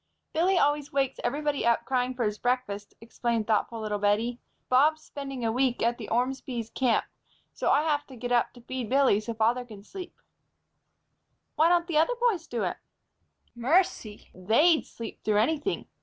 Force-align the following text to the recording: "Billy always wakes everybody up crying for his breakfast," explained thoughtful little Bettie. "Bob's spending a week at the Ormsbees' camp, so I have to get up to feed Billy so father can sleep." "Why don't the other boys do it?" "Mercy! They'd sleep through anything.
"Billy 0.33 0.57
always 0.57 0.91
wakes 0.91 1.19
everybody 1.23 1.63
up 1.63 1.85
crying 1.85 2.15
for 2.15 2.23
his 2.23 2.39
breakfast," 2.39 2.95
explained 3.01 3.45
thoughtful 3.45 3.79
little 3.81 3.99
Bettie. 3.99 4.39
"Bob's 4.67 5.03
spending 5.03 5.45
a 5.45 5.51
week 5.51 5.83
at 5.83 5.99
the 5.99 6.07
Ormsbees' 6.11 6.73
camp, 6.73 7.05
so 7.53 7.69
I 7.69 7.83
have 7.83 8.07
to 8.07 8.15
get 8.15 8.31
up 8.31 8.51
to 8.53 8.61
feed 8.61 8.89
Billy 8.89 9.19
so 9.19 9.35
father 9.35 9.63
can 9.63 9.83
sleep." 9.83 10.19
"Why 11.55 11.69
don't 11.69 11.85
the 11.85 11.99
other 11.99 12.15
boys 12.15 12.47
do 12.47 12.63
it?" 12.63 12.77
"Mercy! 13.53 14.31
They'd 14.33 14.87
sleep 14.87 15.23
through 15.23 15.37
anything. 15.37 15.85